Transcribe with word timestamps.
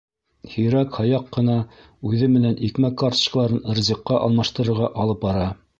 Һирәк-Һаяҡ 0.53 1.27
ҡына 1.37 1.57
үҙе 2.11 2.31
менән 2.39 2.59
икмәк 2.71 2.99
карточкаларын 3.03 3.63
ризыҡҡа 3.81 4.23
алмаштырырға 4.27 4.95
алып 5.05 5.27
бара. 5.29 5.51